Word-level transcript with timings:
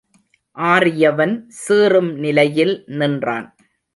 ஆறியவன் 0.57 1.35
சீறும் 1.59 2.09
நிலையில் 2.15 2.73
நின்றான். 2.99 3.47